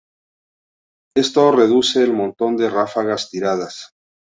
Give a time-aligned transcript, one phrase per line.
[1.15, 3.93] Esto reduce el montón de ráfagas tiradas.